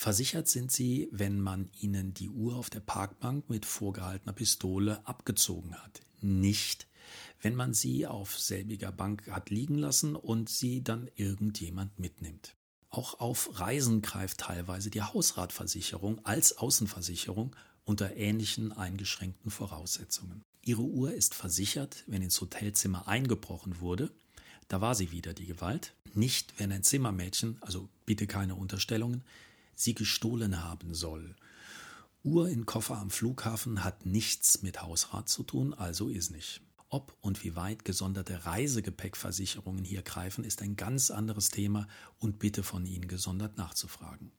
Versichert 0.00 0.46
sind 0.46 0.70
sie, 0.70 1.08
wenn 1.10 1.40
man 1.40 1.70
ihnen 1.80 2.14
die 2.14 2.28
Uhr 2.28 2.54
auf 2.54 2.70
der 2.70 2.78
Parkbank 2.78 3.50
mit 3.50 3.66
vorgehaltener 3.66 4.32
Pistole 4.32 5.04
abgezogen 5.04 5.74
hat. 5.74 6.02
Nicht, 6.20 6.86
wenn 7.42 7.56
man 7.56 7.74
sie 7.74 8.06
auf 8.06 8.38
selbiger 8.38 8.92
Bank 8.92 9.28
hat 9.28 9.50
liegen 9.50 9.74
lassen 9.74 10.14
und 10.14 10.48
sie 10.48 10.84
dann 10.84 11.10
irgendjemand 11.16 11.98
mitnimmt. 11.98 12.54
Auch 12.90 13.18
auf 13.18 13.58
Reisen 13.58 14.00
greift 14.00 14.38
teilweise 14.38 14.88
die 14.88 15.02
Hausratversicherung 15.02 16.24
als 16.24 16.58
Außenversicherung 16.58 17.56
unter 17.84 18.14
ähnlichen 18.16 18.70
eingeschränkten 18.70 19.50
Voraussetzungen. 19.50 20.44
Ihre 20.62 20.82
Uhr 20.82 21.12
ist 21.12 21.34
versichert, 21.34 22.04
wenn 22.06 22.22
ins 22.22 22.40
Hotelzimmer 22.40 23.08
eingebrochen 23.08 23.80
wurde. 23.80 24.12
Da 24.68 24.80
war 24.80 24.94
sie 24.94 25.10
wieder 25.10 25.34
die 25.34 25.46
Gewalt. 25.46 25.96
Nicht, 26.14 26.60
wenn 26.60 26.70
ein 26.70 26.84
Zimmermädchen, 26.84 27.56
also 27.62 27.88
bitte 28.06 28.28
keine 28.28 28.54
Unterstellungen, 28.54 29.24
sie 29.78 29.94
gestohlen 29.94 30.64
haben 30.64 30.94
soll. 30.94 31.36
Uhr 32.24 32.48
in 32.48 32.66
Koffer 32.66 32.98
am 32.98 33.10
Flughafen 33.10 33.84
hat 33.84 34.04
nichts 34.04 34.62
mit 34.62 34.82
Hausrat 34.82 35.28
zu 35.28 35.44
tun, 35.44 35.72
also 35.72 36.08
ist 36.08 36.30
nicht. 36.30 36.60
Ob 36.90 37.16
und 37.20 37.44
wie 37.44 37.54
weit 37.54 37.84
gesonderte 37.84 38.44
Reisegepäckversicherungen 38.46 39.84
hier 39.84 40.02
greifen, 40.02 40.42
ist 40.42 40.62
ein 40.62 40.76
ganz 40.76 41.10
anderes 41.10 41.50
Thema 41.50 41.86
und 42.18 42.38
bitte 42.38 42.62
von 42.62 42.86
Ihnen 42.86 43.08
gesondert 43.08 43.56
nachzufragen. 43.56 44.32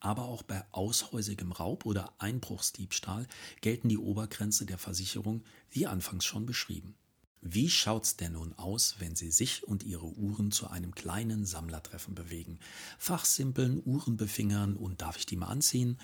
Aber 0.00 0.24
auch 0.24 0.42
bei 0.42 0.64
aushäusigem 0.72 1.52
Raub 1.52 1.84
oder 1.84 2.14
Einbruchsdiebstahl 2.18 3.26
gelten 3.60 3.90
die 3.90 3.98
Obergrenze 3.98 4.64
der 4.64 4.78
Versicherung 4.78 5.44
wie 5.70 5.86
anfangs 5.86 6.24
schon 6.24 6.46
beschrieben. 6.46 6.94
Wie 7.42 7.70
schaut's 7.70 8.16
denn 8.16 8.32
nun 8.32 8.52
aus, 8.58 8.96
wenn 8.98 9.16
Sie 9.16 9.30
sich 9.30 9.66
und 9.66 9.82
Ihre 9.82 10.06
Uhren 10.06 10.52
zu 10.52 10.68
einem 10.68 10.94
kleinen 10.94 11.46
Sammlertreffen 11.46 12.14
bewegen? 12.14 12.58
Fachsimpeln, 12.98 13.80
Uhren 13.82 14.18
befingern 14.18 14.76
und 14.76 15.00
darf 15.00 15.16
ich 15.16 15.24
die 15.24 15.36
mal 15.36 15.46
anziehen? 15.46 15.98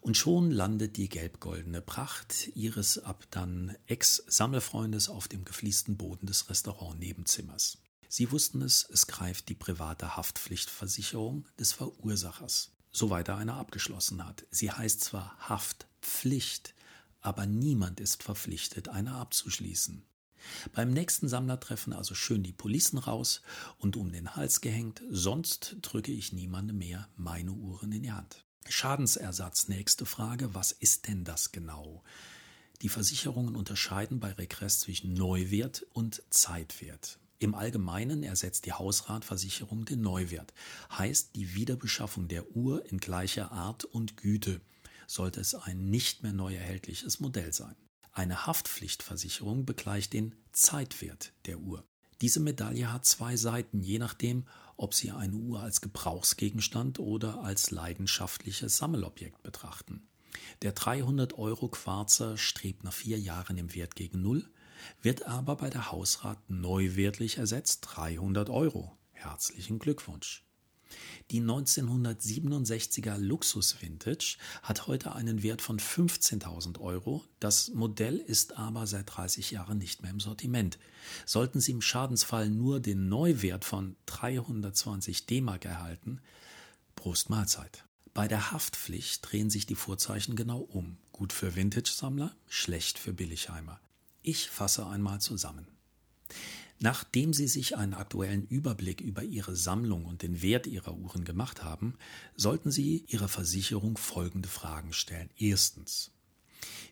Und 0.00 0.16
schon 0.16 0.50
landet 0.50 0.96
die 0.96 1.08
gelb-goldene 1.08 1.80
Pracht 1.80 2.48
Ihres 2.56 2.98
ab 2.98 3.24
dann 3.30 3.76
Ex-Sammelfreundes 3.86 5.08
auf 5.08 5.28
dem 5.28 5.44
gefliesten 5.44 5.96
Boden 5.96 6.26
des 6.26 6.50
Restaurant-Nebenzimmers. 6.50 7.78
Sie 8.08 8.32
wussten 8.32 8.60
es, 8.60 8.84
es 8.90 9.06
greift 9.06 9.48
die 9.48 9.54
private 9.54 10.16
Haftpflichtversicherung 10.16 11.46
des 11.56 11.70
Verursachers, 11.72 12.72
soweit 12.90 13.28
er 13.28 13.36
eine 13.36 13.54
abgeschlossen 13.54 14.26
hat. 14.26 14.44
Sie 14.50 14.72
heißt 14.72 15.02
zwar 15.02 15.36
Haftpflicht, 15.48 16.74
aber 17.20 17.46
niemand 17.46 18.00
ist 18.00 18.24
verpflichtet, 18.24 18.88
eine 18.88 19.12
abzuschließen. 19.12 20.02
Beim 20.72 20.92
nächsten 20.92 21.28
Sammlertreffen 21.28 21.92
also 21.92 22.14
schön 22.14 22.42
die 22.42 22.52
Policen 22.52 22.98
raus 22.98 23.42
und 23.78 23.96
um 23.96 24.12
den 24.12 24.36
Hals 24.36 24.60
gehängt, 24.60 25.02
sonst 25.10 25.76
drücke 25.82 26.12
ich 26.12 26.32
niemandem 26.32 26.78
mehr 26.78 27.08
meine 27.16 27.52
Uhren 27.52 27.92
in 27.92 28.02
die 28.02 28.12
Hand. 28.12 28.44
Schadensersatz, 28.68 29.68
nächste 29.68 30.06
Frage, 30.06 30.54
was 30.54 30.72
ist 30.72 31.08
denn 31.08 31.24
das 31.24 31.52
genau? 31.52 32.02
Die 32.82 32.88
Versicherungen 32.88 33.56
unterscheiden 33.56 34.20
bei 34.20 34.32
Regress 34.32 34.80
zwischen 34.80 35.12
Neuwert 35.14 35.86
und 35.92 36.22
Zeitwert. 36.30 37.18
Im 37.38 37.54
Allgemeinen 37.54 38.22
ersetzt 38.22 38.66
die 38.66 38.72
Hausratversicherung 38.72 39.86
den 39.86 40.02
Neuwert, 40.02 40.52
heißt 40.90 41.34
die 41.36 41.54
Wiederbeschaffung 41.54 42.28
der 42.28 42.54
Uhr 42.54 42.84
in 42.86 42.98
gleicher 42.98 43.50
Art 43.50 43.84
und 43.84 44.16
Güte, 44.18 44.60
sollte 45.06 45.40
es 45.40 45.54
ein 45.54 45.90
nicht 45.90 46.22
mehr 46.22 46.32
neu 46.32 46.54
erhältliches 46.54 47.18
Modell 47.18 47.52
sein. 47.52 47.74
Eine 48.12 48.46
Haftpflichtversicherung 48.46 49.64
begleicht 49.64 50.12
den 50.12 50.34
Zeitwert 50.52 51.32
der 51.46 51.58
Uhr. 51.58 51.84
Diese 52.20 52.40
Medaille 52.40 52.92
hat 52.92 53.06
zwei 53.06 53.36
Seiten, 53.36 53.80
je 53.80 53.98
nachdem, 53.98 54.46
ob 54.76 54.94
Sie 54.94 55.10
eine 55.10 55.34
Uhr 55.34 55.60
als 55.60 55.80
Gebrauchsgegenstand 55.80 56.98
oder 56.98 57.42
als 57.42 57.70
leidenschaftliches 57.70 58.76
Sammelobjekt 58.76 59.42
betrachten. 59.42 60.06
Der 60.62 60.72
300 60.72 61.38
Euro 61.38 61.68
Quarzer 61.68 62.36
strebt 62.36 62.84
nach 62.84 62.92
vier 62.92 63.18
Jahren 63.18 63.56
im 63.56 63.74
Wert 63.74 63.94
gegen 63.94 64.22
Null, 64.22 64.48
wird 65.02 65.26
aber 65.26 65.56
bei 65.56 65.70
der 65.70 65.90
Hausrat 65.92 66.38
neuwertlich 66.48 67.38
ersetzt 67.38 67.86
300 67.90 68.50
Euro. 68.50 68.96
Herzlichen 69.12 69.78
Glückwunsch. 69.78 70.44
Die 71.30 71.40
1967er 71.40 73.16
Luxus 73.16 73.80
Vintage 73.80 74.36
hat 74.62 74.86
heute 74.86 75.14
einen 75.14 75.42
Wert 75.42 75.62
von 75.62 75.78
15.000 75.78 76.80
Euro. 76.80 77.24
Das 77.38 77.68
Modell 77.68 78.16
ist 78.16 78.56
aber 78.56 78.86
seit 78.86 79.14
30 79.14 79.50
Jahren 79.52 79.78
nicht 79.78 80.02
mehr 80.02 80.10
im 80.10 80.20
Sortiment. 80.20 80.78
Sollten 81.26 81.60
Sie 81.60 81.72
im 81.72 81.82
Schadensfall 81.82 82.50
nur 82.50 82.80
den 82.80 83.08
Neuwert 83.08 83.64
von 83.64 83.96
320 84.06 85.26
D-Mark 85.26 85.64
erhalten, 85.64 86.20
Prost 86.96 87.30
Mahlzeit. 87.30 87.84
Bei 88.12 88.26
der 88.26 88.50
Haftpflicht 88.50 89.30
drehen 89.30 89.50
sich 89.50 89.66
die 89.66 89.76
Vorzeichen 89.76 90.36
genau 90.36 90.60
um. 90.60 90.96
Gut 91.12 91.32
für 91.32 91.54
Vintage-Sammler, 91.54 92.34
schlecht 92.48 92.98
für 92.98 93.12
Billigheimer. 93.12 93.80
Ich 94.22 94.50
fasse 94.50 94.86
einmal 94.86 95.20
zusammen. 95.20 95.66
Nachdem 96.82 97.34
Sie 97.34 97.46
sich 97.46 97.76
einen 97.76 97.92
aktuellen 97.92 98.46
Überblick 98.46 99.02
über 99.02 99.22
Ihre 99.22 99.54
Sammlung 99.54 100.06
und 100.06 100.22
den 100.22 100.40
Wert 100.40 100.66
Ihrer 100.66 100.96
Uhren 100.96 101.24
gemacht 101.26 101.62
haben, 101.62 101.94
sollten 102.36 102.70
Sie 102.70 103.04
Ihrer 103.06 103.28
Versicherung 103.28 103.98
folgende 103.98 104.48
Fragen 104.48 104.94
stellen. 104.94 105.28
Erstens. 105.36 106.10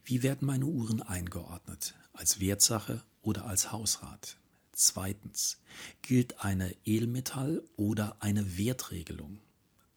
Wie 0.04 0.23
werden 0.23 0.47
meine 0.47 0.66
Uhren 0.66 1.00
eingeordnet? 1.00 1.95
Als 2.12 2.38
Wertsache 2.38 3.02
oder 3.23 3.47
als 3.47 3.73
Hausrat? 3.73 4.37
Zweitens. 4.73 5.57
Gilt 6.02 6.45
eine 6.45 6.76
Edelmetall- 6.85 7.62
oder 7.76 8.16
eine 8.21 8.59
Wertregelung? 8.59 9.38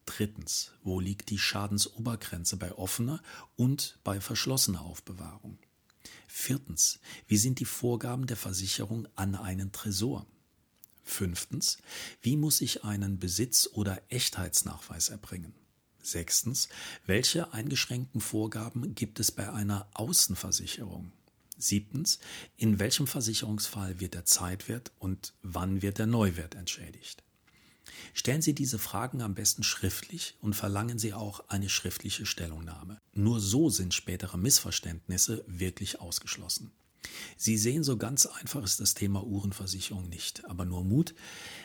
Drittens, 0.06 0.72
wo 0.82 1.00
liegt 1.00 1.28
die 1.28 1.38
Schadensobergrenze 1.38 2.56
bei 2.56 2.72
offener 2.72 3.22
und 3.56 3.98
bei 4.04 4.22
verschlossener 4.22 4.80
Aufbewahrung? 4.80 5.58
Viertens, 6.26 7.00
wie 7.26 7.36
sind 7.36 7.60
die 7.60 7.64
Vorgaben 7.64 8.26
der 8.26 8.36
Versicherung 8.36 9.08
an 9.16 9.34
einen 9.34 9.72
Tresor? 9.72 10.26
Fünftens, 11.04 11.78
wie 12.20 12.36
muss 12.36 12.60
ich 12.60 12.84
einen 12.84 13.18
Besitz- 13.18 13.68
oder 13.72 14.00
Echtheitsnachweis 14.08 15.08
erbringen? 15.08 15.54
Sechstens, 16.02 16.68
welche 17.06 17.52
eingeschränkten 17.52 18.20
Vorgaben 18.20 18.94
gibt 18.94 19.20
es 19.20 19.30
bei 19.30 19.52
einer 19.52 19.88
Außenversicherung? 19.94 21.12
Siebtens, 21.58 22.18
in 22.56 22.78
welchem 22.78 23.06
Versicherungsfall 23.06 24.00
wird 24.00 24.14
der 24.14 24.24
Zeitwert 24.24 24.90
und 24.98 25.32
wann 25.42 25.82
wird 25.82 25.98
der 25.98 26.06
Neuwert 26.06 26.54
entschädigt? 26.54 27.22
Stellen 28.14 28.42
Sie 28.42 28.54
diese 28.54 28.78
Fragen 28.78 29.22
am 29.22 29.34
besten 29.34 29.62
schriftlich 29.62 30.36
und 30.40 30.54
verlangen 30.54 30.98
Sie 30.98 31.14
auch 31.14 31.48
eine 31.48 31.68
schriftliche 31.68 32.26
Stellungnahme. 32.26 32.98
Nur 33.12 33.40
so 33.40 33.70
sind 33.70 33.94
spätere 33.94 34.36
Missverständnisse 34.36 35.44
wirklich 35.46 36.00
ausgeschlossen. 36.00 36.72
Sie 37.36 37.58
sehen, 37.58 37.82
so 37.82 37.96
ganz 37.96 38.26
einfach 38.26 38.62
ist 38.62 38.80
das 38.80 38.94
Thema 38.94 39.24
Uhrenversicherung 39.24 40.08
nicht, 40.08 40.44
aber 40.44 40.64
nur 40.64 40.84
Mut. 40.84 41.14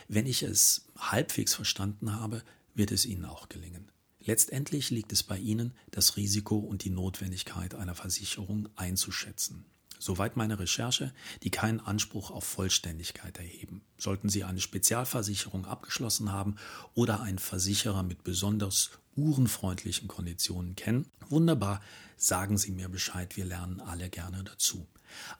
Wenn 0.08 0.26
ich 0.26 0.42
es 0.42 0.86
halbwegs 0.96 1.54
verstanden 1.54 2.14
habe, 2.14 2.42
wird 2.74 2.92
es 2.92 3.06
Ihnen 3.06 3.24
auch 3.24 3.48
gelingen. 3.48 3.90
Letztendlich 4.20 4.90
liegt 4.90 5.12
es 5.12 5.22
bei 5.22 5.38
Ihnen, 5.38 5.72
das 5.90 6.16
Risiko 6.16 6.58
und 6.58 6.84
die 6.84 6.90
Notwendigkeit 6.90 7.74
einer 7.74 7.94
Versicherung 7.94 8.68
einzuschätzen. 8.76 9.64
Soweit 9.98 10.36
meine 10.36 10.58
Recherche, 10.58 11.12
die 11.42 11.50
keinen 11.50 11.80
Anspruch 11.80 12.30
auf 12.30 12.44
Vollständigkeit 12.44 13.38
erheben. 13.38 13.82
Sollten 13.98 14.28
Sie 14.28 14.44
eine 14.44 14.60
Spezialversicherung 14.60 15.66
abgeschlossen 15.66 16.32
haben 16.32 16.56
oder 16.94 17.20
einen 17.20 17.38
Versicherer 17.38 18.02
mit 18.02 18.24
besonders 18.24 18.90
uhrenfreundlichen 19.16 20.08
Konditionen 20.08 20.76
kennen, 20.76 21.06
wunderbar, 21.28 21.80
sagen 22.16 22.56
Sie 22.58 22.70
mir 22.70 22.88
Bescheid, 22.88 23.36
wir 23.36 23.44
lernen 23.44 23.80
alle 23.80 24.08
gerne 24.08 24.44
dazu. 24.44 24.86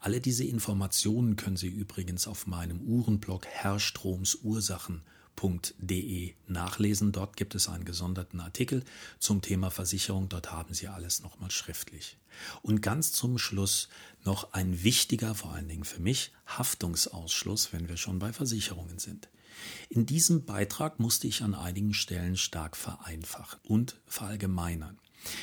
Alle 0.01 0.19
diese 0.19 0.43
Informationen 0.43 1.35
können 1.35 1.57
Sie 1.57 1.67
übrigens 1.67 2.27
auf 2.27 2.47
meinem 2.47 2.81
Uhrenblog 2.81 3.45
Herrstroms 3.45 4.35
Ursachen 4.43 5.03
nachlesen. 6.47 7.11
Dort 7.11 7.37
gibt 7.37 7.55
es 7.55 7.69
einen 7.69 7.85
gesonderten 7.85 8.39
Artikel 8.39 8.83
zum 9.19 9.41
Thema 9.41 9.71
Versicherung. 9.71 10.29
Dort 10.29 10.51
haben 10.51 10.73
Sie 10.73 10.87
alles 10.87 11.21
nochmal 11.21 11.51
schriftlich. 11.51 12.17
Und 12.61 12.81
ganz 12.81 13.11
zum 13.11 13.37
Schluss 13.37 13.89
noch 14.23 14.53
ein 14.53 14.83
wichtiger, 14.83 15.35
vor 15.35 15.53
allen 15.53 15.67
Dingen 15.67 15.83
für 15.83 16.01
mich, 16.01 16.31
Haftungsausschluss, 16.45 17.73
wenn 17.73 17.89
wir 17.89 17.97
schon 17.97 18.19
bei 18.19 18.33
Versicherungen 18.33 18.99
sind. 18.99 19.29
In 19.89 20.05
diesem 20.05 20.45
Beitrag 20.45 20.99
musste 20.99 21.27
ich 21.27 21.41
an 21.41 21.55
einigen 21.55 21.93
Stellen 21.93 22.37
stark 22.37 22.77
vereinfachen 22.77 23.59
und 23.63 23.99
verallgemeinern. 24.05 24.97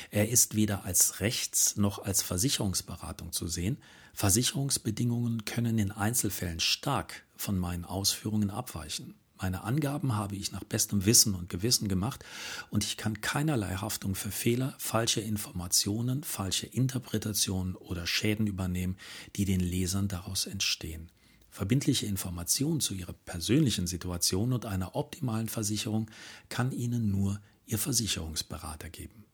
Er 0.09 0.29
ist 0.29 0.55
weder 0.55 0.85
als 0.85 1.19
Rechts- 1.19 1.75
noch 1.75 1.99
als 1.99 2.23
Versicherungsberatung 2.23 3.31
zu 3.31 3.47
sehen. 3.47 3.77
Versicherungsbedingungen 4.13 5.45
können 5.45 5.77
in 5.77 5.91
Einzelfällen 5.91 6.59
stark 6.59 7.25
von 7.35 7.59
meinen 7.59 7.85
Ausführungen 7.85 8.49
abweichen. 8.49 9.13
Meine 9.39 9.63
Angaben 9.63 10.15
habe 10.15 10.35
ich 10.35 10.51
nach 10.51 10.63
bestem 10.63 11.05
Wissen 11.05 11.35
und 11.35 11.49
Gewissen 11.49 11.87
gemacht 11.87 12.25
und 12.71 12.83
ich 12.83 12.97
kann 12.97 13.21
keinerlei 13.21 13.75
Haftung 13.75 14.15
für 14.15 14.31
Fehler, 14.31 14.73
falsche 14.79 15.21
Informationen, 15.21 16.23
falsche 16.23 16.65
Interpretationen 16.65 17.75
oder 17.75 18.07
Schäden 18.07 18.47
übernehmen, 18.47 18.97
die 19.35 19.45
den 19.45 19.59
Lesern 19.59 20.07
daraus 20.07 20.47
entstehen. 20.47 21.11
Verbindliche 21.51 22.07
Informationen 22.07 22.79
zu 22.81 22.93
Ihrer 22.93 23.13
persönlichen 23.13 23.87
Situation 23.87 24.53
und 24.53 24.65
einer 24.65 24.95
optimalen 24.95 25.49
Versicherung 25.49 26.09
kann 26.49 26.71
Ihnen 26.71 27.11
nur 27.11 27.39
Ihr 27.65 27.77
Versicherungsberater 27.77 28.89
geben. 28.89 29.25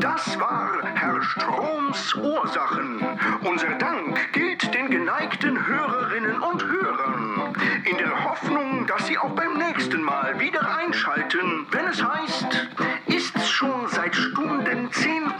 Das 0.00 0.38
war 0.38 0.89
Stroms 1.22 2.14
Ursachen. 2.14 3.00
Unser 3.42 3.74
Dank 3.78 4.32
gilt 4.32 4.72
den 4.74 4.90
geneigten 4.90 5.66
Hörerinnen 5.66 6.40
und 6.40 6.64
Hörern. 6.64 7.54
In 7.84 7.98
der 7.98 8.24
Hoffnung, 8.24 8.86
dass 8.86 9.06
Sie 9.06 9.18
auch 9.18 9.30
beim 9.30 9.58
nächsten 9.58 10.02
Mal 10.02 10.38
wieder 10.40 10.76
einschalten, 10.76 11.66
wenn 11.70 11.86
es 11.86 12.02
heißt, 12.02 12.68
ist's 13.06 13.48
schon 13.48 13.86
seit 13.88 14.14
Stunden 14.14 14.90
10 14.92 15.30
vor 15.38 15.39